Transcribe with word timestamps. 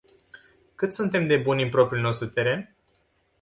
Cât 0.75 0.93
suntem 0.93 1.25
de 1.27 1.37
buni 1.37 1.63
în 1.63 1.69
propriul 1.69 2.01
nostru 2.01 2.27
teren? 2.27 2.75